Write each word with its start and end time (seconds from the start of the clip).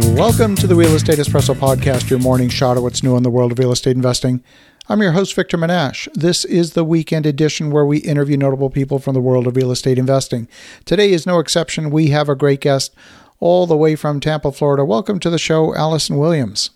Welcome 0.00 0.54
to 0.56 0.68
the 0.68 0.76
Real 0.76 0.94
Estate 0.94 1.18
Espresso 1.18 1.56
Podcast, 1.56 2.08
your 2.08 2.20
morning 2.20 2.48
shot 2.48 2.76
at 2.76 2.82
what's 2.84 3.02
new 3.02 3.16
in 3.16 3.24
the 3.24 3.30
world 3.30 3.50
of 3.50 3.58
real 3.58 3.72
estate 3.72 3.96
investing. 3.96 4.44
I'm 4.88 5.02
your 5.02 5.10
host, 5.10 5.34
Victor 5.34 5.58
Menasce. 5.58 6.08
This 6.14 6.44
is 6.44 6.74
the 6.74 6.84
weekend 6.84 7.26
edition 7.26 7.72
where 7.72 7.84
we 7.84 7.98
interview 7.98 8.36
notable 8.36 8.70
people 8.70 9.00
from 9.00 9.14
the 9.14 9.20
world 9.20 9.48
of 9.48 9.56
real 9.56 9.72
estate 9.72 9.98
investing. 9.98 10.46
Today 10.84 11.10
is 11.10 11.26
no 11.26 11.40
exception. 11.40 11.90
We 11.90 12.10
have 12.10 12.28
a 12.28 12.36
great 12.36 12.60
guest 12.60 12.94
all 13.40 13.66
the 13.66 13.76
way 13.76 13.96
from 13.96 14.20
Tampa, 14.20 14.52
Florida. 14.52 14.84
Welcome 14.84 15.18
to 15.18 15.30
the 15.30 15.38
show, 15.38 15.74
Allison 15.74 16.16
Williams. 16.16 16.70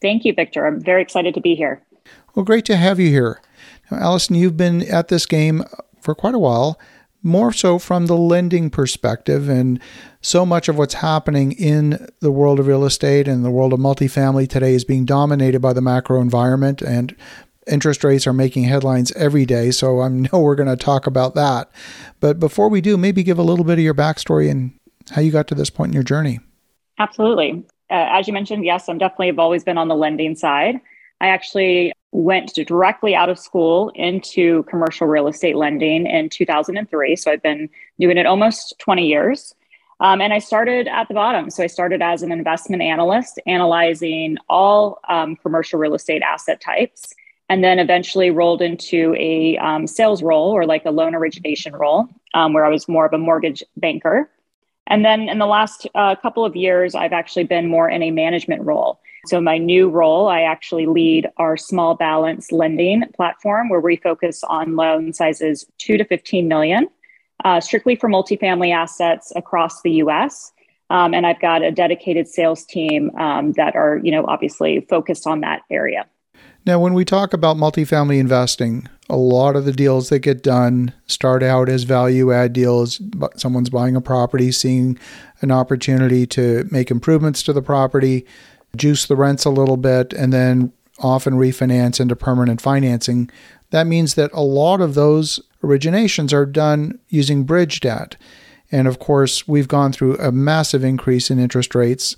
Thank 0.00 0.24
you, 0.24 0.32
Victor. 0.32 0.64
I'm 0.64 0.80
very 0.80 1.02
excited 1.02 1.34
to 1.34 1.40
be 1.40 1.56
here. 1.56 1.82
Well, 2.36 2.44
great 2.44 2.64
to 2.66 2.76
have 2.76 3.00
you 3.00 3.08
here. 3.08 3.40
Now, 3.90 3.98
Allison, 3.98 4.36
you've 4.36 4.56
been 4.56 4.82
at 4.82 5.08
this 5.08 5.26
game 5.26 5.64
for 6.00 6.14
quite 6.14 6.34
a 6.34 6.38
while, 6.38 6.78
more 7.22 7.52
so 7.52 7.78
from 7.78 8.06
the 8.06 8.16
lending 8.16 8.70
perspective. 8.70 9.48
And 9.48 9.80
so 10.20 10.46
much 10.46 10.68
of 10.68 10.78
what's 10.78 10.94
happening 10.94 11.52
in 11.52 12.08
the 12.20 12.30
world 12.30 12.58
of 12.58 12.66
real 12.66 12.84
estate 12.84 13.28
and 13.28 13.44
the 13.44 13.50
world 13.50 13.72
of 13.72 13.78
multifamily 13.78 14.48
today 14.48 14.74
is 14.74 14.84
being 14.84 15.04
dominated 15.04 15.60
by 15.60 15.72
the 15.72 15.82
macro 15.82 16.20
environment 16.20 16.82
and 16.82 17.14
interest 17.66 18.02
rates 18.04 18.26
are 18.26 18.32
making 18.32 18.64
headlines 18.64 19.12
every 19.12 19.46
day. 19.46 19.70
So 19.70 20.00
I 20.00 20.08
know 20.08 20.40
we're 20.40 20.54
going 20.54 20.68
to 20.68 20.82
talk 20.82 21.06
about 21.06 21.34
that. 21.34 21.70
But 22.20 22.40
before 22.40 22.68
we 22.68 22.80
do, 22.80 22.96
maybe 22.96 23.22
give 23.22 23.38
a 23.38 23.42
little 23.42 23.64
bit 23.64 23.74
of 23.74 23.84
your 23.84 23.94
backstory 23.94 24.50
and 24.50 24.72
how 25.10 25.20
you 25.20 25.30
got 25.30 25.48
to 25.48 25.54
this 25.54 25.70
point 25.70 25.90
in 25.90 25.94
your 25.94 26.02
journey. 26.02 26.40
Absolutely. 26.98 27.64
Uh, 27.90 28.06
as 28.10 28.28
you 28.28 28.32
mentioned, 28.32 28.64
yes, 28.64 28.88
I'm 28.88 28.98
definitely 28.98 29.28
have 29.28 29.38
always 29.38 29.64
been 29.64 29.78
on 29.78 29.88
the 29.88 29.96
lending 29.96 30.36
side. 30.36 30.80
I 31.20 31.28
actually 31.28 31.92
went 32.12 32.54
directly 32.66 33.14
out 33.14 33.28
of 33.28 33.38
school 33.38 33.92
into 33.94 34.64
commercial 34.64 35.06
real 35.06 35.28
estate 35.28 35.56
lending 35.56 36.06
in 36.06 36.28
2003. 36.28 37.16
So 37.16 37.30
I've 37.30 37.42
been 37.42 37.68
doing 37.98 38.18
it 38.18 38.26
almost 38.26 38.74
20 38.80 39.06
years. 39.06 39.54
Um, 40.00 40.20
and 40.22 40.32
I 40.32 40.38
started 40.38 40.88
at 40.88 41.08
the 41.08 41.14
bottom. 41.14 41.50
So 41.50 41.62
I 41.62 41.66
started 41.66 42.00
as 42.00 42.22
an 42.22 42.32
investment 42.32 42.82
analyst, 42.82 43.38
analyzing 43.46 44.38
all 44.48 44.98
um, 45.08 45.36
commercial 45.36 45.78
real 45.78 45.94
estate 45.94 46.22
asset 46.22 46.60
types, 46.60 47.12
and 47.50 47.62
then 47.62 47.78
eventually 47.78 48.30
rolled 48.30 48.62
into 48.62 49.14
a 49.18 49.58
um, 49.58 49.86
sales 49.86 50.22
role 50.22 50.50
or 50.50 50.64
like 50.64 50.84
a 50.86 50.90
loan 50.90 51.14
origination 51.14 51.74
role, 51.74 52.08
um, 52.32 52.54
where 52.54 52.64
I 52.64 52.70
was 52.70 52.88
more 52.88 53.04
of 53.04 53.12
a 53.12 53.18
mortgage 53.18 53.62
banker. 53.76 54.30
And 54.90 55.04
then 55.04 55.28
in 55.28 55.38
the 55.38 55.46
last 55.46 55.86
uh, 55.94 56.16
couple 56.16 56.44
of 56.44 56.56
years, 56.56 56.94
I've 56.94 57.12
actually 57.12 57.44
been 57.44 57.68
more 57.68 57.88
in 57.88 58.02
a 58.02 58.10
management 58.10 58.62
role. 58.62 59.00
So, 59.26 59.40
my 59.40 59.56
new 59.56 59.88
role, 59.88 60.28
I 60.28 60.42
actually 60.42 60.86
lead 60.86 61.28
our 61.36 61.56
small 61.56 61.94
balance 61.94 62.52
lending 62.52 63.04
platform 63.14 63.68
where 63.68 63.80
we 63.80 63.96
focus 63.96 64.42
on 64.44 64.76
loan 64.76 65.12
sizes 65.12 65.66
2 65.78 65.98
to 65.98 66.04
15 66.04 66.48
million, 66.48 66.88
uh, 67.44 67.60
strictly 67.60 67.94
for 67.94 68.08
multifamily 68.08 68.74
assets 68.74 69.32
across 69.36 69.82
the 69.82 69.92
US. 69.92 70.52
Um, 70.88 71.14
and 71.14 71.24
I've 71.24 71.40
got 71.40 71.62
a 71.62 71.70
dedicated 71.70 72.26
sales 72.26 72.64
team 72.64 73.14
um, 73.16 73.52
that 73.52 73.76
are, 73.76 74.00
you 74.02 74.10
know, 74.10 74.24
obviously 74.26 74.80
focused 74.88 75.26
on 75.26 75.40
that 75.40 75.62
area. 75.70 76.06
Now, 76.66 76.78
when 76.78 76.92
we 76.92 77.04
talk 77.06 77.32
about 77.32 77.56
multifamily 77.56 78.18
investing, 78.18 78.86
a 79.08 79.16
lot 79.16 79.56
of 79.56 79.64
the 79.64 79.72
deals 79.72 80.10
that 80.10 80.18
get 80.20 80.42
done 80.42 80.92
start 81.06 81.42
out 81.42 81.68
as 81.68 81.84
value 81.84 82.32
add 82.32 82.52
deals. 82.52 83.00
Someone's 83.36 83.70
buying 83.70 83.96
a 83.96 84.00
property, 84.00 84.52
seeing 84.52 84.98
an 85.40 85.50
opportunity 85.50 86.26
to 86.28 86.68
make 86.70 86.90
improvements 86.90 87.42
to 87.44 87.52
the 87.54 87.62
property, 87.62 88.26
juice 88.76 89.06
the 89.06 89.16
rents 89.16 89.44
a 89.44 89.50
little 89.50 89.78
bit, 89.78 90.12
and 90.12 90.32
then 90.32 90.72
often 90.98 91.34
refinance 91.34 91.98
into 91.98 92.14
permanent 92.14 92.60
financing. 92.60 93.30
That 93.70 93.86
means 93.86 94.14
that 94.14 94.30
a 94.34 94.42
lot 94.42 94.82
of 94.82 94.94
those 94.94 95.40
originations 95.62 96.32
are 96.32 96.46
done 96.46 96.98
using 97.08 97.44
bridge 97.44 97.80
debt. 97.80 98.16
And 98.70 98.86
of 98.86 98.98
course, 98.98 99.48
we've 99.48 99.66
gone 99.66 99.92
through 99.92 100.18
a 100.18 100.30
massive 100.30 100.84
increase 100.84 101.30
in 101.30 101.38
interest 101.38 101.74
rates, 101.74 102.16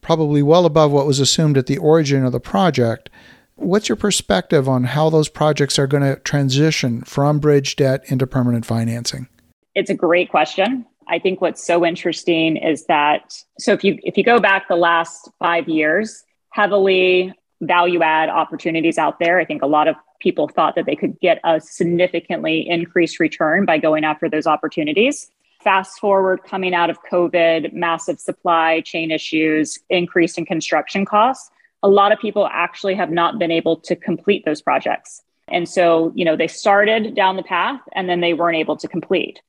probably 0.00 0.42
well 0.42 0.66
above 0.66 0.92
what 0.92 1.06
was 1.06 1.20
assumed 1.20 1.58
at 1.58 1.66
the 1.66 1.78
origin 1.78 2.24
of 2.24 2.32
the 2.32 2.40
project. 2.40 3.10
What's 3.56 3.88
your 3.88 3.96
perspective 3.96 4.68
on 4.68 4.84
how 4.84 5.10
those 5.10 5.28
projects 5.28 5.78
are 5.78 5.86
going 5.86 6.02
to 6.02 6.16
transition 6.20 7.02
from 7.02 7.38
bridge 7.38 7.76
debt 7.76 8.02
into 8.06 8.26
permanent 8.26 8.66
financing? 8.66 9.28
It's 9.74 9.90
a 9.90 9.94
great 9.94 10.30
question. 10.30 10.86
I 11.08 11.18
think 11.18 11.40
what's 11.40 11.64
so 11.64 11.84
interesting 11.84 12.56
is 12.56 12.86
that 12.86 13.34
so 13.58 13.72
if 13.72 13.84
you 13.84 13.98
if 14.02 14.16
you 14.16 14.24
go 14.24 14.38
back 14.38 14.68
the 14.68 14.76
last 14.76 15.30
5 15.38 15.68
years, 15.68 16.24
heavily 16.50 17.32
value 17.60 18.02
add 18.02 18.28
opportunities 18.28 18.98
out 18.98 19.18
there. 19.18 19.38
I 19.38 19.44
think 19.44 19.62
a 19.62 19.66
lot 19.66 19.88
of 19.88 19.96
people 20.20 20.48
thought 20.48 20.74
that 20.74 20.86
they 20.86 20.96
could 20.96 21.18
get 21.20 21.38
a 21.44 21.60
significantly 21.60 22.68
increased 22.68 23.20
return 23.20 23.64
by 23.64 23.78
going 23.78 24.04
after 24.04 24.28
those 24.28 24.46
opportunities. 24.46 25.30
Fast 25.62 25.98
forward 26.00 26.42
coming 26.44 26.74
out 26.74 26.90
of 26.90 26.98
COVID, 27.10 27.72
massive 27.72 28.18
supply 28.18 28.80
chain 28.80 29.10
issues, 29.10 29.78
increase 29.90 30.36
in 30.36 30.44
construction 30.44 31.04
costs 31.04 31.50
a 31.82 31.88
lot 31.88 32.12
of 32.12 32.18
people 32.18 32.48
actually 32.50 32.94
have 32.94 33.10
not 33.10 33.38
been 33.38 33.50
able 33.50 33.76
to 33.80 33.96
complete 33.96 34.44
those 34.44 34.62
projects. 34.62 35.22
And 35.48 35.68
so, 35.68 36.12
you 36.14 36.24
know, 36.24 36.36
they 36.36 36.48
started 36.48 37.14
down 37.14 37.36
the 37.36 37.42
path 37.42 37.80
and 37.92 38.08
then 38.08 38.20
they 38.20 38.34
weren't 38.34 38.56
able 38.56 38.76
to 38.76 38.88
complete. 38.88 39.40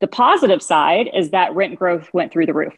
The 0.00 0.06
positive 0.06 0.62
side 0.62 1.10
is 1.12 1.30
that 1.30 1.54
rent 1.54 1.78
growth 1.78 2.08
went 2.12 2.32
through 2.32 2.46
the 2.46 2.54
roof. 2.54 2.74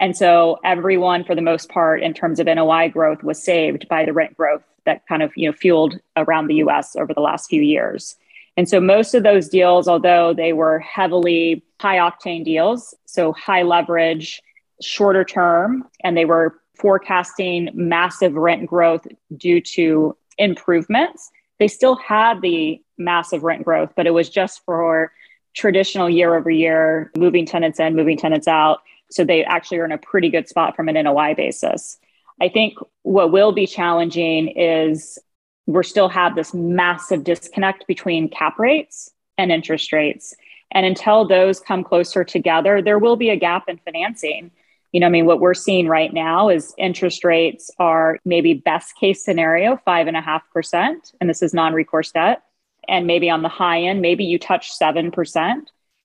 And 0.00 0.16
so 0.16 0.58
everyone, 0.64 1.24
for 1.24 1.34
the 1.34 1.42
most 1.42 1.68
part, 1.68 2.02
in 2.02 2.14
terms 2.14 2.38
of 2.38 2.46
NOI 2.46 2.88
growth, 2.88 3.22
was 3.22 3.42
saved 3.42 3.88
by 3.88 4.04
the 4.04 4.12
rent 4.12 4.36
growth 4.36 4.62
that 4.84 5.06
kind 5.06 5.22
of 5.22 5.32
you 5.36 5.48
know 5.48 5.52
fueled 5.52 5.98
around 6.16 6.46
the 6.46 6.56
US 6.56 6.96
over 6.96 7.12
the 7.12 7.20
last 7.20 7.48
few 7.48 7.62
years. 7.62 8.16
And 8.56 8.68
so 8.68 8.80
most 8.80 9.14
of 9.14 9.22
those 9.22 9.48
deals, 9.48 9.86
although 9.86 10.34
they 10.34 10.52
were 10.52 10.80
heavily 10.80 11.64
high 11.80 11.98
octane 11.98 12.44
deals, 12.44 12.94
so 13.06 13.32
high 13.32 13.62
leverage, 13.62 14.42
shorter 14.82 15.24
term, 15.24 15.86
and 16.02 16.16
they 16.16 16.24
were 16.24 16.60
forecasting 16.78 17.70
massive 17.74 18.34
rent 18.34 18.66
growth 18.66 19.06
due 19.36 19.60
to 19.60 20.16
improvements. 20.38 21.30
They 21.58 21.68
still 21.68 21.96
had 21.96 22.40
the 22.40 22.80
massive 22.96 23.42
rent 23.42 23.64
growth, 23.64 23.92
but 23.96 24.06
it 24.06 24.12
was 24.12 24.28
just 24.28 24.64
for 24.64 25.12
traditional 25.54 26.08
year 26.08 26.36
over 26.36 26.50
year, 26.50 27.10
moving 27.16 27.44
tenants 27.44 27.80
in, 27.80 27.96
moving 27.96 28.16
tenants 28.16 28.46
out. 28.46 28.80
So 29.10 29.24
they 29.24 29.44
actually 29.44 29.78
are 29.78 29.84
in 29.84 29.92
a 29.92 29.98
pretty 29.98 30.28
good 30.28 30.48
spot 30.48 30.76
from 30.76 30.88
an 30.88 31.02
NOI 31.02 31.34
basis. 31.34 31.98
I 32.40 32.48
think 32.48 32.74
what 33.02 33.32
will 33.32 33.52
be 33.52 33.66
challenging 33.66 34.48
is 34.48 35.18
we're 35.66 35.82
still 35.82 36.08
have 36.08 36.34
this 36.34 36.54
massive 36.54 37.24
disconnect 37.24 37.86
between 37.86 38.28
cap 38.28 38.58
rates 38.58 39.10
and 39.36 39.50
interest 39.50 39.92
rates. 39.92 40.34
And 40.70 40.86
until 40.86 41.26
those 41.26 41.60
come 41.60 41.82
closer 41.82 42.24
together, 42.24 42.80
there 42.82 42.98
will 42.98 43.16
be 43.16 43.30
a 43.30 43.36
gap 43.36 43.68
in 43.68 43.78
financing. 43.78 44.50
You 44.92 45.00
know, 45.00 45.06
I 45.06 45.10
mean, 45.10 45.26
what 45.26 45.40
we're 45.40 45.54
seeing 45.54 45.86
right 45.86 46.12
now 46.12 46.48
is 46.48 46.74
interest 46.78 47.24
rates 47.24 47.70
are 47.78 48.18
maybe 48.24 48.54
best 48.54 48.96
case 48.96 49.22
scenario, 49.22 49.76
five 49.84 50.06
and 50.06 50.16
a 50.16 50.22
half 50.22 50.42
percent. 50.52 51.12
And 51.20 51.28
this 51.28 51.42
is 51.42 51.52
non 51.52 51.74
recourse 51.74 52.12
debt. 52.12 52.42
And 52.88 53.06
maybe 53.06 53.28
on 53.28 53.42
the 53.42 53.48
high 53.48 53.82
end, 53.82 54.00
maybe 54.00 54.24
you 54.24 54.38
touch 54.38 54.72
7%. 54.72 55.12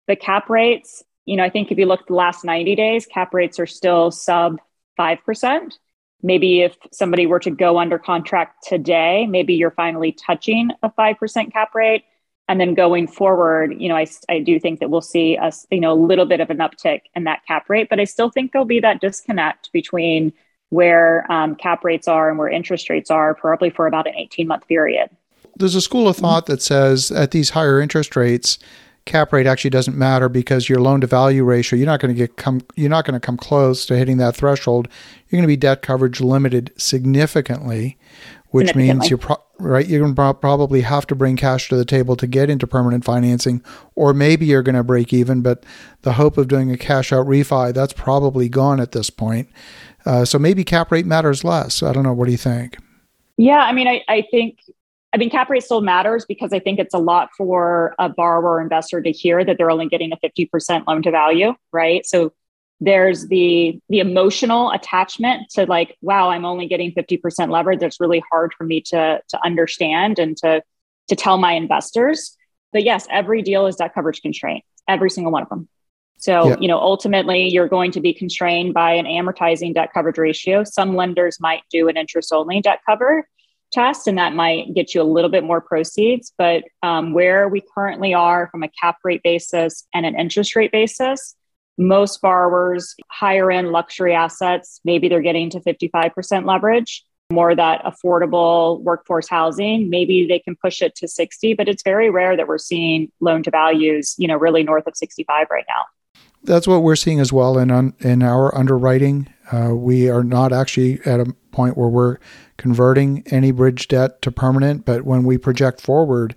The 0.07 0.15
cap 0.17 0.49
rates, 0.49 1.01
you 1.25 1.37
know, 1.37 1.43
I 1.43 1.49
think 1.49 1.71
if 1.71 1.77
you 1.77 1.85
look 1.85 2.07
the 2.07 2.13
last 2.13 2.43
90 2.43 2.75
days, 2.75 3.05
cap 3.05 3.33
rates 3.33 3.57
are 3.57 3.65
still 3.65 4.11
sub 4.11 4.59
5%. 4.99 5.77
Maybe 6.21 6.61
if 6.61 6.75
somebody 6.91 7.25
were 7.25 7.39
to 7.39 7.51
go 7.51 7.79
under 7.79 7.97
contract 7.97 8.65
today, 8.67 9.25
maybe 9.27 9.53
you're 9.53 9.71
finally 9.71 10.11
touching 10.11 10.71
a 10.81 10.89
5% 10.89 11.53
cap 11.53 11.73
rate 11.73 12.03
and 12.49 12.59
then 12.59 12.73
going 12.73 13.07
forward, 13.07 13.73
you 13.79 13.87
know, 13.87 13.95
I, 13.95 14.05
I 14.27 14.39
do 14.39 14.59
think 14.59 14.79
that 14.79 14.89
we'll 14.89 15.01
see 15.01 15.37
us, 15.37 15.65
you 15.71 15.79
know, 15.79 15.93
a 15.93 15.95
little 15.95 16.25
bit 16.25 16.39
of 16.41 16.49
an 16.49 16.57
uptick 16.57 17.01
in 17.15 17.23
that 17.23 17.45
cap 17.47 17.69
rate, 17.69 17.87
but 17.89 17.99
I 17.99 18.03
still 18.03 18.29
think 18.29 18.51
there'll 18.51 18.65
be 18.65 18.81
that 18.81 18.99
disconnect 18.99 19.71
between 19.71 20.33
where 20.69 21.31
um, 21.31 21.55
cap 21.55 21.85
rates 21.85 22.07
are 22.07 22.29
and 22.29 22.37
where 22.37 22.49
interest 22.49 22.89
rates 22.89 23.09
are, 23.11 23.33
probably 23.33 23.69
for 23.69 23.87
about 23.87 24.07
an 24.07 24.15
18 24.15 24.47
month 24.47 24.67
period. 24.67 25.09
There's 25.55 25.75
a 25.75 25.81
school 25.81 26.07
of 26.07 26.17
thought 26.17 26.47
that 26.47 26.61
says 26.61 27.11
at 27.11 27.31
these 27.31 27.51
higher 27.51 27.79
interest 27.79 28.15
rates, 28.15 28.57
cap 29.05 29.31
rate 29.31 29.45
actually 29.45 29.69
doesn't 29.69 29.95
matter 29.95 30.27
because 30.29 30.67
your 30.67 30.79
loan 30.79 31.01
to 31.01 31.07
value 31.07 31.43
ratio, 31.43 31.77
you're 31.77 31.85
not 31.85 31.99
going 31.99 32.13
to 32.13 32.17
get 32.17 32.37
come, 32.37 32.61
you're 32.75 32.89
not 32.89 33.05
going 33.05 33.13
to 33.13 33.19
come 33.19 33.37
close 33.37 33.85
to 33.85 33.95
hitting 33.95 34.17
that 34.17 34.35
threshold. 34.35 34.87
You're 35.29 35.37
going 35.37 35.43
to 35.43 35.47
be 35.47 35.57
debt 35.57 35.81
coverage 35.81 36.21
limited 36.21 36.71
significantly, 36.77 37.97
which 38.49 38.73
means 38.75 39.09
you're 39.09 39.19
pro- 39.19 39.42
right. 39.59 39.87
You're 39.87 40.01
going 40.01 40.15
to 40.15 40.33
probably 40.33 40.81
have 40.81 41.07
to 41.07 41.15
bring 41.15 41.35
cash 41.35 41.69
to 41.69 41.75
the 41.75 41.85
table 41.85 42.15
to 42.15 42.27
get 42.27 42.49
into 42.49 42.67
permanent 42.67 43.05
financing, 43.05 43.63
or 43.95 44.13
maybe 44.13 44.45
you're 44.45 44.63
going 44.63 44.75
to 44.75 44.83
break 44.83 45.13
even. 45.13 45.41
But 45.41 45.65
the 46.01 46.13
hope 46.13 46.37
of 46.37 46.47
doing 46.47 46.71
a 46.71 46.77
cash 46.77 47.11
out 47.11 47.27
refi 47.27 47.73
that's 47.73 47.93
probably 47.93 48.49
gone 48.49 48.79
at 48.79 48.91
this 48.91 49.09
point. 49.09 49.49
Uh, 50.05 50.25
so 50.25 50.37
maybe 50.37 50.63
cap 50.63 50.91
rate 50.91 51.05
matters 51.05 51.43
less. 51.43 51.81
I 51.81 51.93
don't 51.93 52.03
know. 52.03 52.13
What 52.13 52.25
do 52.25 52.31
you 52.31 52.37
think? 52.37 52.77
Yeah, 53.37 53.59
I 53.59 53.71
mean, 53.71 53.87
I, 53.87 54.03
I 54.07 54.23
think 54.29 54.59
I 55.13 55.17
mean, 55.17 55.29
cap 55.29 55.49
rate 55.49 55.63
still 55.63 55.81
matters 55.81 56.25
because 56.25 56.53
I 56.53 56.59
think 56.59 56.79
it's 56.79 56.93
a 56.93 56.99
lot 56.99 57.29
for 57.37 57.93
a 57.99 58.09
borrower 58.09 58.55
or 58.55 58.61
investor 58.61 58.99
to 59.01 59.11
hear 59.11 59.45
that 59.45 59.57
they're 59.57 59.69
only 59.69 59.87
getting 59.87 60.11
a 60.11 60.17
50% 60.17 60.87
loan 60.87 61.03
to 61.03 61.11
value, 61.11 61.53
right? 61.71 62.03
So 62.05 62.33
there's 62.83 63.27
the 63.27 63.79
the 63.89 63.99
emotional 63.99 64.71
attachment 64.71 65.49
to 65.49 65.65
like 65.65 65.95
wow 66.01 66.29
i'm 66.29 66.45
only 66.45 66.67
getting 66.67 66.91
50% 66.91 67.49
leverage 67.49 67.79
that's 67.79 67.99
really 67.99 68.21
hard 68.31 68.53
for 68.57 68.63
me 68.63 68.81
to 68.81 69.21
to 69.27 69.45
understand 69.45 70.19
and 70.19 70.35
to 70.37 70.61
to 71.07 71.15
tell 71.15 71.37
my 71.37 71.53
investors 71.53 72.37
but 72.71 72.83
yes 72.83 73.07
every 73.09 73.41
deal 73.41 73.67
is 73.67 73.75
debt 73.75 73.93
coverage 73.93 74.21
constraint 74.21 74.63
every 74.87 75.09
single 75.09 75.31
one 75.31 75.43
of 75.43 75.49
them 75.49 75.67
So, 76.17 76.49
yeah. 76.49 76.55
you 76.61 76.67
know, 76.69 76.79
ultimately 76.79 77.49
you're 77.49 77.67
going 77.67 77.91
to 77.91 77.99
be 77.99 78.13
constrained 78.13 78.73
by 78.73 78.93
an 78.93 79.05
amortizing 79.05 79.73
debt 79.73 79.89
coverage 79.93 80.17
ratio. 80.17 80.63
Some 80.63 80.95
lenders 80.95 81.37
might 81.41 81.63
do 81.69 81.89
an 81.89 81.97
interest 81.97 82.31
only 82.31 82.61
debt 82.61 82.79
cover 82.85 83.27
test, 83.73 84.07
and 84.07 84.17
that 84.17 84.33
might 84.33 84.73
get 84.73 84.93
you 84.93 85.01
a 85.01 85.03
little 85.15 85.29
bit 85.29 85.43
more 85.43 85.59
proceeds. 85.59 86.31
But 86.37 86.63
um, 86.81 87.13
where 87.13 87.49
we 87.49 87.61
currently 87.75 88.13
are 88.13 88.47
from 88.51 88.63
a 88.63 88.69
cap 88.69 88.97
rate 89.03 89.21
basis 89.23 89.85
and 89.93 90.05
an 90.05 90.17
interest 90.17 90.55
rate 90.55 90.71
basis, 90.71 91.35
most 91.77 92.21
borrowers, 92.21 92.95
higher 93.09 93.51
end 93.51 93.71
luxury 93.71 94.13
assets, 94.13 94.79
maybe 94.83 95.09
they're 95.09 95.21
getting 95.21 95.49
to 95.51 95.59
55% 95.59 96.45
leverage, 96.45 97.03
more 97.31 97.55
that 97.55 97.83
affordable 97.83 98.81
workforce 98.81 99.27
housing, 99.27 99.89
maybe 99.89 100.27
they 100.27 100.39
can 100.39 100.55
push 100.55 100.81
it 100.81 100.95
to 100.95 101.07
60, 101.07 101.53
but 101.55 101.67
it's 101.67 101.83
very 101.83 102.09
rare 102.09 102.37
that 102.37 102.47
we're 102.47 102.57
seeing 102.57 103.11
loan 103.19 103.43
to 103.43 103.51
values, 103.51 104.15
you 104.17 104.27
know, 104.27 104.37
really 104.37 104.63
north 104.63 104.85
of 104.87 104.95
65 104.95 105.47
right 105.49 105.65
now 105.67 105.83
that's 106.43 106.67
what 106.67 106.83
we're 106.83 106.95
seeing 106.95 107.19
as 107.19 107.31
well 107.31 107.57
in 107.57 107.93
in 107.99 108.21
our 108.21 108.55
underwriting. 108.55 109.27
Uh, 109.51 109.73
we 109.73 110.09
are 110.09 110.23
not 110.23 110.51
actually 110.51 110.99
at 111.05 111.19
a 111.19 111.33
point 111.51 111.77
where 111.77 111.87
we're 111.87 112.17
converting 112.57 113.23
any 113.27 113.51
bridge 113.51 113.87
debt 113.87 114.21
to 114.21 114.31
permanent, 114.31 114.85
but 114.85 115.03
when 115.03 115.23
we 115.23 115.37
project 115.37 115.81
forward 115.81 116.35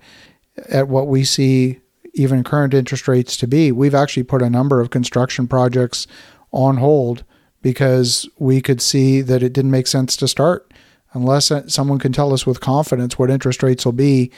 at 0.68 0.88
what 0.88 1.08
we 1.08 1.24
see 1.24 1.80
even 2.16 2.44
current 2.44 2.74
interest 2.74 3.08
rates 3.08 3.36
to 3.38 3.46
be, 3.46 3.72
we've 3.72 3.94
actually 3.94 4.22
put 4.22 4.42
a 4.42 4.50
number 4.50 4.80
of 4.80 4.90
construction 4.90 5.46
projects 5.46 6.06
on 6.52 6.78
hold 6.78 7.24
because 7.62 8.28
we 8.38 8.60
could 8.60 8.80
see 8.80 9.20
that 9.20 9.42
it 9.42 9.52
didn't 9.52 9.70
make 9.70 9.86
sense 9.86 10.16
to 10.16 10.28
start 10.28 10.72
unless 11.12 11.50
someone 11.68 11.98
can 11.98 12.12
tell 12.12 12.32
us 12.32 12.46
with 12.46 12.60
confidence 12.60 13.18
what 13.18 13.30
interest 13.30 13.62
rates 13.62 13.84
will 13.84 13.92
be 13.92 14.30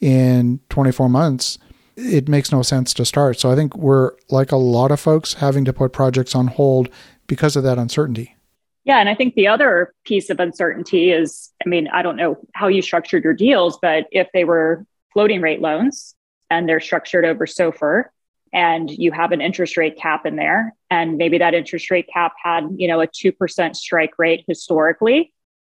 in 0.00 0.60
24 0.68 1.08
months 1.08 1.58
it 1.96 2.28
makes 2.28 2.52
no 2.52 2.62
sense 2.62 2.94
to 2.94 3.04
start. 3.04 3.38
So 3.38 3.50
I 3.50 3.56
think 3.56 3.76
we're 3.76 4.12
like 4.30 4.52
a 4.52 4.56
lot 4.56 4.90
of 4.90 5.00
folks 5.00 5.34
having 5.34 5.64
to 5.66 5.72
put 5.72 5.92
projects 5.92 6.34
on 6.34 6.46
hold 6.46 6.88
because 7.26 7.56
of 7.56 7.62
that 7.64 7.78
uncertainty. 7.78 8.36
Yeah, 8.84 8.98
and 8.98 9.08
I 9.08 9.14
think 9.14 9.34
the 9.34 9.46
other 9.46 9.94
piece 10.04 10.30
of 10.30 10.40
uncertainty 10.40 11.10
is 11.10 11.50
I 11.64 11.68
mean, 11.68 11.88
I 11.88 12.02
don't 12.02 12.16
know 12.16 12.38
how 12.54 12.68
you 12.68 12.82
structured 12.82 13.24
your 13.24 13.34
deals, 13.34 13.78
but 13.80 14.06
if 14.10 14.28
they 14.32 14.44
were 14.44 14.86
floating 15.12 15.40
rate 15.40 15.60
loans 15.60 16.14
and 16.50 16.68
they're 16.68 16.80
structured 16.80 17.24
over 17.24 17.46
SOFR 17.46 18.04
and 18.52 18.90
you 18.90 19.12
have 19.12 19.32
an 19.32 19.40
interest 19.40 19.76
rate 19.76 19.96
cap 19.96 20.26
in 20.26 20.36
there. 20.36 20.74
And 20.90 21.16
maybe 21.16 21.38
that 21.38 21.54
interest 21.54 21.90
rate 21.90 22.08
cap 22.12 22.32
had, 22.42 22.68
you 22.76 22.88
know, 22.88 23.00
a 23.00 23.06
2% 23.06 23.76
strike 23.76 24.18
rate 24.18 24.44
historically, 24.48 25.32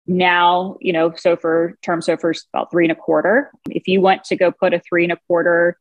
now, 0.07 0.77
you 0.79 0.93
know, 0.93 1.11
SOFR 1.11 1.73
term 1.81 2.01
SOFR 2.01 2.31
is 2.31 2.45
about 2.53 2.71
three 2.71 2.85
and 2.85 2.91
a 2.91 2.95
quarter. 2.95 3.51
If 3.69 3.87
you 3.87 4.01
want 4.01 4.23
to 4.25 4.35
go 4.35 4.51
put 4.51 4.73
a 4.73 4.79
three 4.79 5.03
and 5.03 5.13
a 5.13 5.17
quarter 5.27 5.77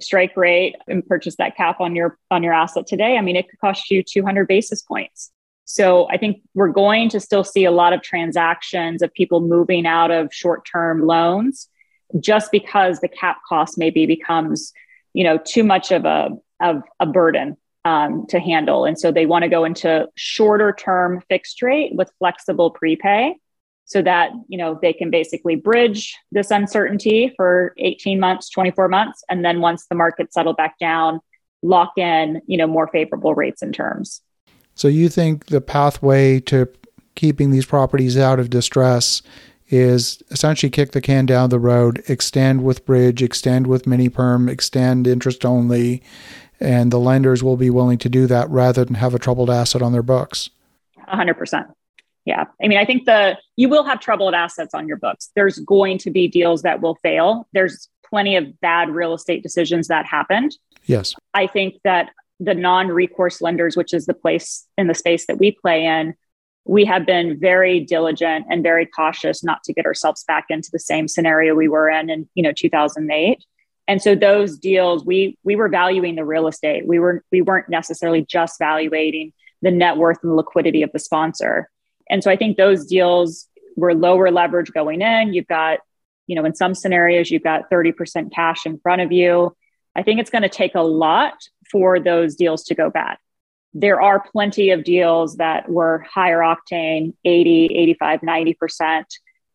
strike 0.00 0.36
rate 0.36 0.76
and 0.86 1.06
purchase 1.06 1.36
that 1.36 1.56
cap 1.56 1.80
on 1.80 1.94
your 1.94 2.18
on 2.30 2.42
your 2.44 2.52
asset 2.52 2.86
today 2.86 3.16
i 3.16 3.20
mean 3.20 3.34
it 3.34 3.48
could 3.48 3.58
cost 3.58 3.90
you 3.90 4.02
200 4.02 4.46
basis 4.46 4.82
points. 4.82 5.32
So 5.64 6.08
i 6.08 6.16
think 6.16 6.40
we're 6.54 6.68
going 6.68 7.08
to 7.10 7.20
still 7.20 7.44
see 7.44 7.64
a 7.64 7.72
lot 7.72 7.92
of 7.92 8.00
transactions 8.00 9.02
of 9.02 9.12
people 9.12 9.40
moving 9.40 9.86
out 9.86 10.10
of 10.10 10.32
short-term 10.32 11.04
loans 11.04 11.68
just 12.20 12.50
because 12.50 13.00
the 13.00 13.08
cap 13.08 13.38
cost 13.48 13.78
maybe 13.78 14.06
becomes 14.06 14.72
you 15.14 15.24
know 15.24 15.38
too 15.38 15.64
much 15.64 15.90
of 15.90 16.04
a 16.04 16.30
of 16.60 16.82
a 17.00 17.06
burden 17.06 17.56
um, 17.84 18.26
to 18.28 18.40
handle. 18.40 18.84
And 18.84 18.98
so 18.98 19.10
they 19.10 19.26
want 19.26 19.44
to 19.44 19.48
go 19.48 19.64
into 19.64 20.08
shorter 20.16 20.72
term 20.72 21.22
fixed 21.28 21.62
rate 21.62 21.94
with 21.94 22.10
flexible 22.18 22.70
prepay 22.70 23.36
so 23.84 24.02
that 24.02 24.30
you 24.48 24.58
know 24.58 24.78
they 24.80 24.92
can 24.92 25.10
basically 25.10 25.54
bridge 25.54 26.16
this 26.30 26.50
uncertainty 26.50 27.32
for 27.36 27.74
18 27.78 28.20
months 28.20 28.50
24 28.50 28.88
months. 28.88 29.22
And 29.28 29.44
then 29.44 29.60
once 29.60 29.86
the 29.88 29.94
market 29.94 30.32
settle 30.32 30.54
back 30.54 30.78
down 30.78 31.20
lock 31.62 31.92
in 31.96 32.40
you 32.46 32.56
know 32.56 32.66
more 32.66 32.88
favorable 32.88 33.34
rates 33.34 33.62
and 33.62 33.74
terms. 33.74 34.20
So 34.74 34.86
you 34.86 35.08
think 35.08 35.46
the 35.46 35.60
pathway 35.60 36.40
to 36.40 36.68
keeping 37.16 37.50
these 37.50 37.66
properties 37.66 38.16
out 38.16 38.38
of 38.38 38.48
distress 38.48 39.22
is 39.70 40.22
essentially 40.30 40.70
kick 40.70 40.92
the 40.92 41.00
can 41.00 41.26
down 41.26 41.50
the 41.50 41.58
road 41.58 42.02
extend 42.08 42.62
with 42.62 42.84
bridge 42.86 43.22
extend 43.22 43.66
with 43.66 43.86
mini 43.86 44.08
perm 44.08 44.48
extend 44.48 45.06
interest 45.06 45.44
only 45.44 46.02
and 46.60 46.90
the 46.90 46.98
lenders 46.98 47.42
will 47.42 47.56
be 47.56 47.70
willing 47.70 47.98
to 47.98 48.08
do 48.08 48.26
that 48.26 48.48
rather 48.50 48.84
than 48.84 48.94
have 48.94 49.14
a 49.14 49.18
troubled 49.18 49.50
asset 49.50 49.82
on 49.82 49.92
their 49.92 50.02
books 50.02 50.50
100% 51.08 51.72
yeah. 52.28 52.44
I 52.62 52.68
mean, 52.68 52.76
I 52.76 52.84
think 52.84 53.06
the 53.06 53.38
you 53.56 53.70
will 53.70 53.84
have 53.84 54.00
troubled 54.00 54.34
assets 54.34 54.74
on 54.74 54.86
your 54.86 54.98
books. 54.98 55.30
There's 55.34 55.60
going 55.60 55.96
to 55.98 56.10
be 56.10 56.28
deals 56.28 56.60
that 56.60 56.82
will 56.82 56.96
fail. 56.96 57.48
There's 57.54 57.88
plenty 58.06 58.36
of 58.36 58.60
bad 58.60 58.90
real 58.90 59.14
estate 59.14 59.42
decisions 59.42 59.88
that 59.88 60.04
happened. 60.04 60.54
Yes. 60.84 61.14
I 61.32 61.46
think 61.46 61.76
that 61.84 62.10
the 62.38 62.52
non-recourse 62.52 63.40
lenders, 63.40 63.78
which 63.78 63.94
is 63.94 64.04
the 64.04 64.12
place 64.12 64.66
in 64.76 64.88
the 64.88 64.94
space 64.94 65.26
that 65.26 65.38
we 65.38 65.52
play 65.52 65.86
in, 65.86 66.14
we 66.68 66.84
have 66.84 67.06
been 67.06 67.38
very 67.38 67.80
diligent 67.80 68.46
and 68.50 68.62
very 68.62 68.86
cautious 68.86 69.42
not 69.42 69.62
to 69.64 69.72
get 69.72 69.86
ourselves 69.86 70.24
back 70.24 70.46
into 70.50 70.68
the 70.72 70.78
same 70.78 71.08
scenario 71.08 71.54
we 71.54 71.68
were 71.68 71.88
in 71.88 72.10
in 72.10 72.28
you 72.34 72.42
know 72.42 72.52
2008 72.52 73.44
and 73.86 74.02
so 74.02 74.14
those 74.14 74.58
deals 74.58 75.04
we 75.04 75.36
we 75.44 75.56
were 75.56 75.68
valuing 75.68 76.14
the 76.14 76.24
real 76.24 76.46
estate 76.46 76.86
we 76.86 76.98
were 76.98 77.24
we 77.32 77.42
weren't 77.42 77.68
necessarily 77.68 78.24
just 78.24 78.58
valuating 78.58 79.32
the 79.62 79.70
net 79.70 79.96
worth 79.96 80.18
and 80.22 80.36
liquidity 80.36 80.82
of 80.82 80.92
the 80.92 80.98
sponsor 80.98 81.68
and 82.10 82.22
so 82.22 82.30
I 82.30 82.36
think 82.36 82.56
those 82.56 82.86
deals 82.86 83.46
were 83.76 83.94
lower 83.94 84.30
leverage 84.30 84.72
going 84.72 85.02
in. 85.02 85.34
You've 85.34 85.46
got, 85.46 85.80
you 86.26 86.36
know, 86.36 86.44
in 86.44 86.54
some 86.54 86.74
scenarios, 86.74 87.30
you've 87.30 87.42
got 87.42 87.70
30% 87.70 88.32
cash 88.32 88.66
in 88.66 88.78
front 88.78 89.02
of 89.02 89.12
you. 89.12 89.54
I 89.94 90.02
think 90.02 90.20
it's 90.20 90.30
going 90.30 90.42
to 90.42 90.48
take 90.48 90.74
a 90.74 90.82
lot 90.82 91.34
for 91.70 92.00
those 92.00 92.34
deals 92.34 92.64
to 92.64 92.74
go 92.74 92.90
bad. 92.90 93.18
There 93.74 94.00
are 94.00 94.20
plenty 94.20 94.70
of 94.70 94.84
deals 94.84 95.36
that 95.36 95.68
were 95.68 96.04
higher 96.10 96.40
octane, 96.40 97.14
80, 97.24 97.66
85, 97.66 98.20
90%, 98.20 99.04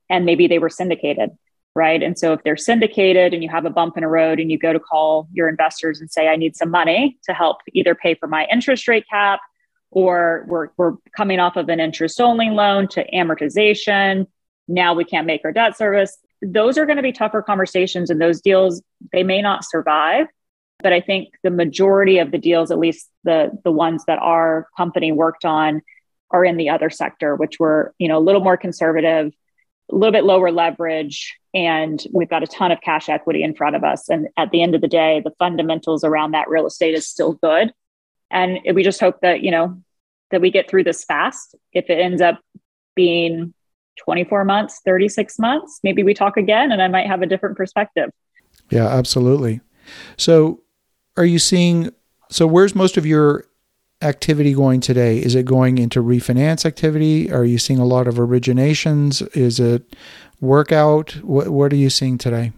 and 0.09 0.25
maybe 0.25 0.47
they 0.47 0.59
were 0.59 0.69
syndicated, 0.69 1.31
right? 1.75 2.01
And 2.01 2.17
so 2.17 2.33
if 2.33 2.43
they're 2.43 2.55
syndicated 2.55 3.33
and 3.33 3.43
you 3.43 3.49
have 3.49 3.65
a 3.65 3.69
bump 3.69 3.97
in 3.97 4.03
a 4.03 4.09
road 4.09 4.39
and 4.39 4.51
you 4.51 4.57
go 4.57 4.71
to 4.71 4.79
call 4.79 5.27
your 5.33 5.49
investors 5.49 5.99
and 5.99 6.11
say, 6.11 6.27
I 6.27 6.35
need 6.35 6.55
some 6.55 6.69
money 6.69 7.17
to 7.23 7.33
help 7.33 7.57
either 7.73 7.95
pay 7.95 8.13
for 8.15 8.27
my 8.27 8.47
interest 8.51 8.87
rate 8.87 9.05
cap 9.09 9.39
or 9.93 10.45
we're, 10.47 10.69
we're 10.77 10.93
coming 11.15 11.39
off 11.39 11.55
of 11.55 11.69
an 11.69 11.79
interest 11.79 12.19
only 12.19 12.49
loan 12.49 12.87
to 12.89 13.09
amortization. 13.11 14.27
Now 14.67 14.93
we 14.93 15.03
can't 15.03 15.27
make 15.27 15.41
our 15.45 15.51
debt 15.51 15.77
service. 15.77 16.17
Those 16.41 16.77
are 16.77 16.85
going 16.85 16.97
to 16.97 17.03
be 17.03 17.13
tougher 17.13 17.41
conversations, 17.41 18.09
and 18.09 18.19
those 18.19 18.41
deals, 18.41 18.81
they 19.11 19.23
may 19.23 19.41
not 19.41 19.63
survive. 19.63 20.27
But 20.83 20.93
I 20.93 21.01
think 21.01 21.29
the 21.41 21.49
majority 21.49 22.19
of 22.19 22.31
the 22.31 22.37
deals, 22.37 22.69
at 22.69 22.77
least 22.77 23.09
the, 23.23 23.51
the 23.63 23.71
ones 23.71 24.03
that 24.05 24.19
our 24.19 24.67
company 24.77 25.11
worked 25.11 25.45
on, 25.45 25.81
are 26.29 26.43
in 26.43 26.57
the 26.57 26.69
other 26.69 26.89
sector, 26.89 27.35
which 27.35 27.59
were 27.59 27.93
you 27.97 28.07
know 28.07 28.17
a 28.17 28.19
little 28.19 28.41
more 28.41 28.57
conservative, 28.57 29.33
a 29.91 29.95
little 29.95 30.11
bit 30.11 30.23
lower 30.23 30.51
leverage, 30.51 31.35
and 31.53 32.03
we've 32.11 32.29
got 32.29 32.43
a 32.43 32.47
ton 32.47 32.71
of 32.71 32.81
cash 32.81 33.09
equity 33.09 33.43
in 33.43 33.55
front 33.55 33.75
of 33.75 33.83
us. 33.83 34.09
And 34.09 34.27
at 34.37 34.51
the 34.51 34.61
end 34.61 34.75
of 34.75 34.81
the 34.81 34.87
day, 34.87 35.21
the 35.23 35.33
fundamentals 35.37 36.03
around 36.03 36.31
that 36.31 36.49
real 36.49 36.65
estate 36.65 36.95
is 36.95 37.07
still 37.07 37.33
good. 37.33 37.71
And 38.31 38.59
we 38.73 38.83
just 38.83 38.99
hope 38.99 39.21
that, 39.21 39.41
you 39.41 39.51
know, 39.51 39.79
that 40.31 40.41
we 40.41 40.49
get 40.49 40.67
through 40.67 40.83
this 40.83 41.03
fast. 41.03 41.55
If 41.71 41.89
it 41.89 41.99
ends 41.99 42.21
up 42.21 42.39
being 42.95 43.53
24 43.97 44.43
months, 44.45 44.81
36 44.83 45.37
months, 45.37 45.79
maybe 45.83 46.01
we 46.01 46.15
talk 46.15 46.37
again 46.37 46.71
and 46.71 46.81
I 46.81 46.87
might 46.87 47.05
have 47.05 47.21
a 47.21 47.27
different 47.27 47.55
perspective. 47.55 48.09
Yeah, 48.71 48.87
absolutely. 48.87 49.61
So, 50.17 50.62
are 51.17 51.25
you 51.25 51.39
seeing? 51.39 51.91
So, 52.29 52.47
where's 52.47 52.75
most 52.75 52.97
of 52.97 53.05
your 53.05 53.45
activity 54.01 54.53
going 54.53 54.81
today? 54.81 55.19
Is 55.19 55.35
it 55.35 55.45
going 55.45 55.77
into 55.77 56.01
refinance 56.01 56.65
activity? 56.65 57.31
Are 57.31 57.45
you 57.45 57.57
seeing 57.57 57.79
a 57.79 57.85
lot 57.85 58.07
of 58.07 58.15
originations? 58.15 59.25
Is 59.35 59.59
it 59.59 59.95
workout? 60.41 61.11
What, 61.23 61.49
what 61.49 61.71
are 61.71 61.77
you 61.77 61.89
seeing 61.89 62.17
today? 62.17 62.51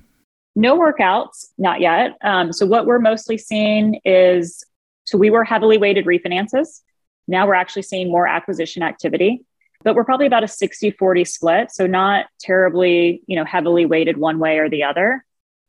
No 0.55 0.79
workouts, 0.79 1.47
not 1.57 1.81
yet. 1.81 2.17
Um, 2.23 2.53
so, 2.53 2.65
what 2.65 2.85
we're 2.85 2.99
mostly 2.99 3.37
seeing 3.37 3.99
is 4.05 4.63
so 5.05 5.17
we 5.17 5.29
were 5.29 5.43
heavily 5.43 5.77
weighted 5.77 6.05
refinances. 6.05 6.81
Now 7.27 7.47
we're 7.47 7.53
actually 7.53 7.83
seeing 7.83 8.11
more 8.11 8.27
acquisition 8.27 8.83
activity, 8.83 9.45
but 9.83 9.95
we're 9.95 10.03
probably 10.03 10.27
about 10.27 10.43
a 10.43 10.47
60 10.47 10.91
40 10.91 11.25
split. 11.25 11.71
So 11.71 11.87
not 11.87 12.25
terribly, 12.39 13.21
you 13.27 13.35
know, 13.35 13.45
heavily 13.45 13.85
weighted 13.85 14.17
one 14.17 14.39
way 14.39 14.57
or 14.57 14.69
the 14.69 14.83
other. 14.83 15.23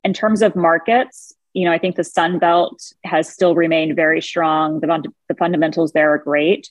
In 0.04 0.12
terms 0.12 0.42
of 0.42 0.56
markets, 0.56 1.32
you 1.56 1.64
know, 1.64 1.72
I 1.72 1.78
think 1.78 1.96
the 1.96 2.04
Sun 2.04 2.38
Belt 2.38 2.92
has 3.02 3.30
still 3.30 3.54
remained 3.54 3.96
very 3.96 4.20
strong. 4.20 4.80
The, 4.80 5.10
the 5.26 5.34
fundamentals 5.34 5.92
there 5.92 6.12
are 6.12 6.18
great. 6.18 6.70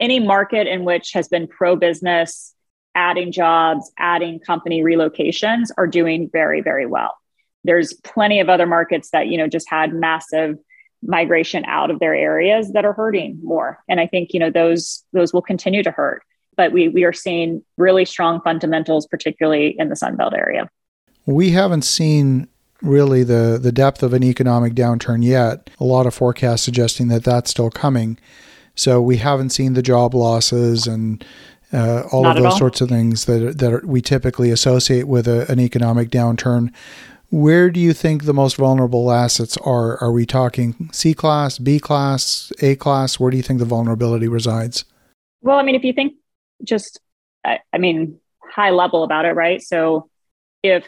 Any 0.00 0.18
market 0.18 0.66
in 0.66 0.84
which 0.84 1.12
has 1.12 1.28
been 1.28 1.46
pro 1.46 1.76
business, 1.76 2.52
adding 2.96 3.30
jobs, 3.30 3.92
adding 3.96 4.40
company 4.40 4.82
relocations 4.82 5.68
are 5.78 5.86
doing 5.86 6.28
very, 6.32 6.60
very 6.60 6.86
well. 6.86 7.16
There's 7.62 7.92
plenty 7.92 8.40
of 8.40 8.48
other 8.48 8.66
markets 8.66 9.10
that, 9.10 9.28
you 9.28 9.38
know, 9.38 9.46
just 9.46 9.70
had 9.70 9.94
massive 9.94 10.58
migration 11.04 11.64
out 11.66 11.92
of 11.92 12.00
their 12.00 12.14
areas 12.14 12.72
that 12.72 12.84
are 12.84 12.94
hurting 12.94 13.38
more. 13.44 13.78
And 13.88 14.00
I 14.00 14.08
think, 14.08 14.34
you 14.34 14.40
know, 14.40 14.50
those 14.50 15.04
those 15.12 15.32
will 15.32 15.40
continue 15.40 15.84
to 15.84 15.92
hurt. 15.92 16.24
But 16.56 16.72
we 16.72 16.88
we 16.88 17.04
are 17.04 17.12
seeing 17.12 17.64
really 17.76 18.04
strong 18.04 18.40
fundamentals, 18.40 19.06
particularly 19.06 19.76
in 19.78 19.88
the 19.88 19.94
Sun 19.94 20.16
Belt 20.16 20.34
area. 20.34 20.68
We 21.26 21.50
haven't 21.50 21.82
seen 21.82 22.48
really 22.82 23.22
the, 23.22 23.58
the 23.60 23.72
depth 23.72 24.02
of 24.02 24.12
an 24.12 24.22
economic 24.22 24.74
downturn 24.74 25.24
yet. 25.24 25.70
A 25.80 25.84
lot 25.84 26.06
of 26.06 26.14
forecasts 26.14 26.62
suggesting 26.62 27.08
that 27.08 27.24
that's 27.24 27.50
still 27.50 27.70
coming. 27.70 28.18
So 28.74 29.00
we 29.00 29.16
haven't 29.16 29.50
seen 29.50 29.72
the 29.72 29.82
job 29.82 30.14
losses 30.14 30.86
and 30.86 31.24
uh, 31.72 32.02
all 32.12 32.22
Not 32.22 32.36
of 32.36 32.42
those 32.42 32.52
all. 32.52 32.58
sorts 32.58 32.80
of 32.80 32.88
things 32.88 33.24
that 33.24 33.58
that 33.58 33.72
are, 33.72 33.82
we 33.84 34.00
typically 34.00 34.50
associate 34.50 35.08
with 35.08 35.26
a, 35.26 35.50
an 35.50 35.58
economic 35.58 36.10
downturn. 36.10 36.72
Where 37.30 37.70
do 37.70 37.80
you 37.80 37.92
think 37.92 38.24
the 38.24 38.34
most 38.34 38.56
vulnerable 38.56 39.10
assets 39.10 39.56
are? 39.58 39.98
Are 39.98 40.12
we 40.12 40.26
talking 40.26 40.90
C 40.92 41.12
class, 41.12 41.58
B 41.58 41.80
class, 41.80 42.52
A 42.60 42.76
class? 42.76 43.18
Where 43.18 43.30
do 43.32 43.36
you 43.36 43.42
think 43.42 43.58
the 43.58 43.64
vulnerability 43.64 44.28
resides? 44.28 44.84
Well, 45.42 45.58
I 45.58 45.62
mean, 45.62 45.74
if 45.74 45.82
you 45.82 45.92
think 45.92 46.14
just, 46.62 47.00
I, 47.44 47.58
I 47.72 47.78
mean, 47.78 48.20
high 48.42 48.70
level 48.70 49.02
about 49.02 49.24
it, 49.24 49.32
right? 49.32 49.60
So 49.60 50.08
if 50.62 50.84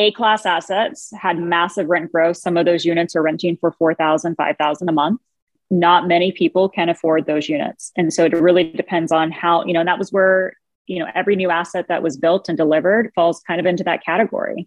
A 0.00 0.12
class 0.12 0.46
assets 0.46 1.12
had 1.20 1.38
massive 1.38 1.90
rent 1.90 2.10
growth, 2.10 2.38
some 2.38 2.56
of 2.56 2.64
those 2.64 2.86
units 2.86 3.14
are 3.14 3.22
renting 3.22 3.58
for 3.58 3.70
4,000, 3.70 4.34
5,000 4.34 4.88
a 4.88 4.92
month. 4.92 5.20
Not 5.70 6.08
many 6.08 6.32
people 6.32 6.70
can 6.70 6.88
afford 6.88 7.26
those 7.26 7.50
units. 7.50 7.92
And 7.98 8.10
so 8.10 8.24
it 8.24 8.32
really 8.32 8.64
depends 8.64 9.12
on 9.12 9.30
how, 9.30 9.62
you 9.66 9.74
know, 9.74 9.80
and 9.80 9.88
that 9.88 9.98
was 9.98 10.10
where, 10.10 10.54
you 10.86 11.00
know, 11.00 11.06
every 11.14 11.36
new 11.36 11.50
asset 11.50 11.88
that 11.88 12.02
was 12.02 12.16
built 12.16 12.48
and 12.48 12.56
delivered 12.56 13.12
falls 13.14 13.42
kind 13.46 13.60
of 13.60 13.66
into 13.66 13.84
that 13.84 14.02
category. 14.02 14.66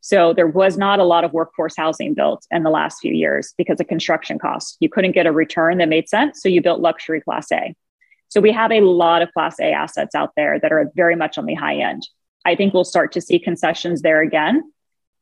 So 0.00 0.34
there 0.34 0.48
was 0.48 0.76
not 0.76 0.98
a 0.98 1.04
lot 1.04 1.22
of 1.22 1.32
workforce 1.32 1.76
housing 1.76 2.14
built 2.14 2.44
in 2.50 2.64
the 2.64 2.70
last 2.70 2.98
few 3.00 3.14
years 3.14 3.54
because 3.56 3.78
of 3.78 3.86
construction 3.86 4.40
costs. 4.40 4.78
You 4.80 4.88
couldn't 4.88 5.12
get 5.12 5.28
a 5.28 5.32
return 5.32 5.78
that 5.78 5.88
made 5.88 6.08
sense. 6.08 6.42
So 6.42 6.48
you 6.48 6.60
built 6.60 6.80
luxury 6.80 7.20
class 7.20 7.52
A. 7.52 7.76
So 8.30 8.40
we 8.40 8.50
have 8.50 8.72
a 8.72 8.80
lot 8.80 9.22
of 9.22 9.32
class 9.32 9.60
A 9.60 9.70
assets 9.70 10.16
out 10.16 10.32
there 10.36 10.58
that 10.58 10.72
are 10.72 10.90
very 10.96 11.14
much 11.14 11.38
on 11.38 11.46
the 11.46 11.54
high 11.54 11.76
end. 11.76 12.02
I 12.44 12.54
think 12.54 12.74
we'll 12.74 12.84
start 12.84 13.12
to 13.12 13.20
see 13.20 13.38
concessions 13.38 14.02
there 14.02 14.20
again. 14.20 14.72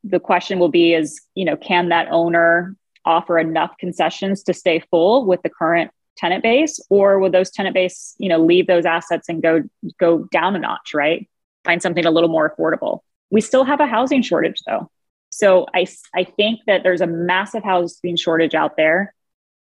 The 0.03 0.19
question 0.19 0.59
will 0.59 0.69
be 0.69 0.93
is, 0.93 1.21
you 1.35 1.45
know, 1.45 1.55
can 1.55 1.89
that 1.89 2.07
owner 2.11 2.75
offer 3.05 3.37
enough 3.37 3.77
concessions 3.79 4.43
to 4.43 4.53
stay 4.53 4.79
full 4.91 5.25
with 5.25 5.41
the 5.41 5.49
current 5.49 5.91
tenant 6.17 6.43
base 6.43 6.79
or 6.89 7.19
will 7.19 7.31
those 7.31 7.51
tenant 7.51 7.73
base, 7.73 8.15
you 8.17 8.29
know, 8.29 8.37
leave 8.37 8.67
those 8.67 8.85
assets 8.85 9.29
and 9.29 9.41
go 9.41 9.63
go 9.99 10.25
down 10.31 10.55
a 10.55 10.59
notch, 10.59 10.93
right? 10.93 11.27
Find 11.63 11.81
something 11.81 12.05
a 12.05 12.11
little 12.11 12.29
more 12.29 12.49
affordable. 12.49 12.99
We 13.29 13.41
still 13.41 13.63
have 13.63 13.79
a 13.79 13.87
housing 13.87 14.21
shortage 14.21 14.61
though. 14.67 14.89
So 15.29 15.65
I, 15.73 15.87
I 16.13 16.25
think 16.25 16.59
that 16.67 16.83
there's 16.83 17.01
a 17.01 17.07
massive 17.07 17.63
housing 17.63 18.17
shortage 18.17 18.53
out 18.53 18.75
there. 18.75 19.13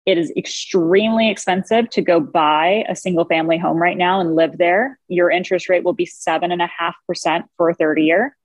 It 0.10 0.18
is 0.18 0.34
extremely 0.36 1.30
expensive 1.30 1.88
to 1.92 2.02
go 2.02 2.20
buy 2.20 2.84
a 2.90 2.96
single 2.96 3.26
family 3.26 3.60
home 3.60 3.78
right 3.78 3.96
now 3.96 4.20
and 4.20 4.36
live 4.36 4.58
there. 4.58 4.98
Your 5.08 5.30
interest 5.30 5.70
rate 5.70 5.84
will 5.84 5.94
be 5.94 6.08
seven 6.08 6.52
and 6.52 6.64
a 6.64 6.66
half 6.66 6.96
percent 7.06 7.46
for 7.58 7.70
a 7.70 7.76
30 7.76 8.06
year. 8.06 8.36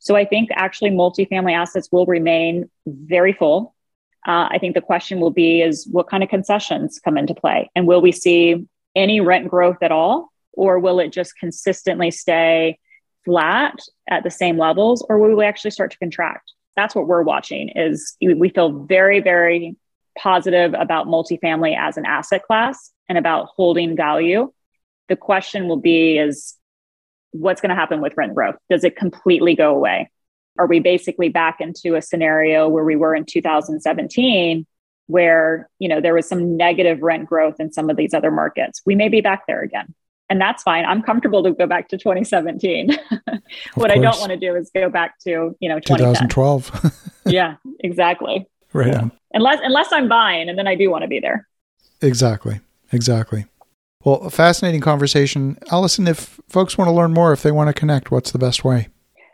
So 0.00 0.16
I 0.16 0.24
think 0.24 0.50
actually 0.52 0.90
multifamily 0.90 1.54
assets 1.56 1.90
will 1.92 2.06
remain 2.06 2.68
very 2.88 3.32
full. 3.32 3.72
Uh, 4.26 4.48
I 4.50 4.58
think 4.58 4.74
the 4.74 4.80
question 4.80 5.20
will 5.20 5.30
be 5.30 5.62
is 5.62 5.86
what 5.86 6.08
kind 6.08 6.24
of 6.24 6.28
concessions 6.28 6.98
come 6.98 7.16
into 7.16 7.36
play? 7.36 7.70
And 7.76 7.86
will 7.86 8.00
we 8.00 8.10
see 8.10 8.66
any 8.96 9.20
rent 9.20 9.48
growth 9.48 9.80
at 9.80 9.92
all? 9.92 10.32
Or 10.54 10.80
will 10.80 10.98
it 10.98 11.12
just 11.12 11.38
consistently 11.38 12.10
stay 12.10 12.80
flat 13.24 13.78
at 14.10 14.24
the 14.24 14.30
same 14.32 14.58
levels 14.58 15.06
or 15.08 15.20
will 15.20 15.36
we 15.36 15.44
actually 15.44 15.70
start 15.70 15.92
to 15.92 15.98
contract 15.98 16.50
that's 16.74 16.94
what 16.94 17.06
we're 17.06 17.22
watching 17.22 17.68
is 17.76 18.16
we 18.20 18.48
feel 18.48 18.84
very 18.84 19.20
very 19.20 19.76
positive 20.18 20.74
about 20.74 21.06
multifamily 21.06 21.76
as 21.76 21.96
an 21.96 22.04
asset 22.06 22.42
class 22.44 22.90
and 23.08 23.18
about 23.18 23.48
holding 23.56 23.96
value 23.96 24.52
the 25.08 25.16
question 25.16 25.68
will 25.68 25.76
be 25.76 26.18
is 26.18 26.54
what's 27.32 27.60
going 27.60 27.70
to 27.70 27.74
happen 27.74 28.00
with 28.00 28.16
rent 28.16 28.34
growth 28.34 28.56
does 28.70 28.84
it 28.84 28.96
completely 28.96 29.54
go 29.54 29.74
away 29.74 30.10
are 30.58 30.66
we 30.66 30.80
basically 30.80 31.28
back 31.28 31.60
into 31.60 31.94
a 31.94 32.02
scenario 32.02 32.68
where 32.68 32.84
we 32.84 32.96
were 32.96 33.14
in 33.14 33.24
2017 33.24 34.66
where 35.06 35.68
you 35.78 35.88
know 35.88 36.00
there 36.00 36.14
was 36.14 36.28
some 36.28 36.56
negative 36.56 37.02
rent 37.02 37.26
growth 37.26 37.58
in 37.58 37.72
some 37.72 37.90
of 37.90 37.96
these 37.96 38.14
other 38.14 38.30
markets 38.30 38.82
we 38.86 38.94
may 38.94 39.08
be 39.08 39.20
back 39.20 39.46
there 39.46 39.62
again 39.62 39.94
and 40.32 40.40
that's 40.40 40.62
fine. 40.62 40.86
I'm 40.86 41.02
comfortable 41.02 41.42
to 41.42 41.52
go 41.52 41.66
back 41.66 41.88
to 41.88 41.98
2017. 41.98 42.96
what 43.74 43.90
I 43.90 43.96
don't 43.96 44.18
want 44.18 44.30
to 44.30 44.38
do 44.38 44.56
is 44.56 44.70
go 44.74 44.88
back 44.88 45.18
to 45.24 45.54
you 45.60 45.68
know 45.68 45.78
2012. 45.78 46.90
yeah, 47.26 47.56
exactly. 47.80 48.48
Right 48.72 48.88
yeah. 48.88 49.08
Unless 49.34 49.60
unless 49.62 49.92
I'm 49.92 50.08
buying, 50.08 50.48
and 50.48 50.58
then 50.58 50.66
I 50.66 50.74
do 50.74 50.90
want 50.90 51.02
to 51.02 51.08
be 51.08 51.20
there. 51.20 51.46
Exactly. 52.00 52.60
Exactly. 52.92 53.46
Well, 54.04 54.16
a 54.16 54.30
fascinating 54.30 54.80
conversation, 54.80 55.58
Allison. 55.70 56.08
If 56.08 56.40
folks 56.48 56.76
want 56.76 56.88
to 56.88 56.92
learn 56.92 57.12
more, 57.12 57.32
if 57.32 57.42
they 57.42 57.52
want 57.52 57.68
to 57.68 57.72
connect, 57.72 58.10
what's 58.10 58.32
the 58.32 58.38
best 58.38 58.64
way? 58.64 58.88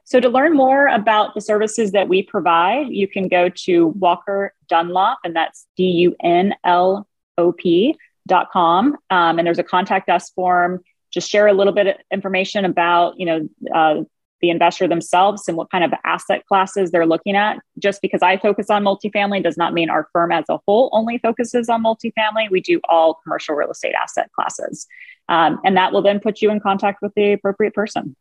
So, 0.05 0.21
to 0.21 0.29
learn 0.29 0.55
more 0.55 0.89
about 0.89 1.35
the 1.35 1.41
services 1.41 1.93
that 1.93 2.09
we 2.09 2.23
provide, 2.23 2.89
you 2.89 3.09
can 3.09 3.29
go 3.29 3.49
to 3.49 3.89
Walker 3.89 4.55
Dunlop, 4.69 5.19
and 5.25 5.35
that's 5.35 5.67
D 5.77 5.85
U 5.85 6.17
N 6.23 6.55
L 6.65 7.07
O 7.39 7.53
P 7.53 7.97
dot 8.27 8.51
com, 8.53 8.97
um, 9.11 9.39
and 9.39 9.47
there's 9.47 9.59
a 9.59 9.65
contact 9.65 10.09
us 10.09 10.31
form. 10.31 10.83
Just 11.11 11.31
share 11.31 11.47
a 11.47 11.55
little 11.55 11.73
bit 11.73 11.87
of 11.87 11.97
information 12.13 12.65
about 12.65 13.19
you 13.19 13.27
know 13.27 13.49
uh, 13.75 14.03
the 14.41 14.51
investor 14.51 14.87
themselves 14.87 15.49
and 15.49 15.57
what 15.57 15.71
kind 15.71 15.85
of 15.85 15.93
asset 16.05 16.47
classes 16.47 16.91
they're 16.91 17.07
looking 17.07 17.37
at. 17.37 17.59
Just 17.79 18.03
because 18.03 18.23
I 18.23 18.37
focus 18.37 18.71
on 18.71 18.85
multifamily 18.85 19.43
does 19.43 19.57
not 19.57 19.75
mean 19.75 19.91
our 19.91 20.09
firm 20.13 20.33
as 20.33 20.45
a 20.49 20.59
whole 20.67 20.91
only 20.93 21.19
focuses 21.19 21.69
on 21.69 21.83
multifamily. 21.83 22.51
We 22.51 22.61
do 22.61 22.81
all 22.89 23.15
commercial 23.23 23.55
real 23.55 23.71
estate 23.71 23.95
asset 23.95 24.31
classes, 24.33 24.87
um, 25.29 25.61
and 25.65 25.77
that 25.77 25.93
will 25.93 26.03
then 26.03 26.21
put 26.21 26.41
you 26.43 26.51
in 26.51 26.61
contact 26.61 27.03
with 27.03 27.13
the 27.15 27.33
appropriate 27.33 27.75
person. 27.75 28.17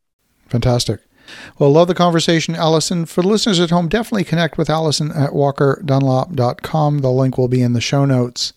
Fantastic. 0.48 1.02
Well, 1.60 1.72
love 1.72 1.88
the 1.88 1.96
conversation, 1.96 2.56
Allison. 2.56 3.06
For 3.06 3.22
the 3.22 3.28
listeners 3.28 3.60
at 3.60 3.70
home, 3.70 3.90
definitely 3.90 4.24
connect 4.24 4.58
with 4.58 4.70
Allison 4.70 5.12
at 5.12 5.32
walkerdunlop.com. 5.32 7.00
The 7.00 7.12
link 7.12 7.38
will 7.38 7.48
be 7.48 7.62
in 7.62 7.74
the 7.74 7.82
show 7.82 8.06
notes. 8.06 8.54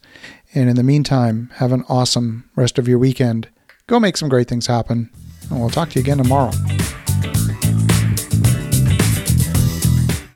And 0.54 0.68
in 0.68 0.76
the 0.76 0.82
meantime, 0.82 1.50
have 1.54 1.72
an 1.72 1.84
awesome 1.88 2.48
rest 2.56 2.78
of 2.78 2.88
your 2.88 2.98
weekend. 2.98 3.48
Go 3.86 4.00
make 4.00 4.16
some 4.16 4.28
great 4.28 4.48
things 4.48 4.66
happen. 4.66 5.10
And 5.50 5.60
we'll 5.60 5.70
talk 5.70 5.90
to 5.90 5.98
you 5.98 6.02
again 6.02 6.18
tomorrow. 6.18 6.52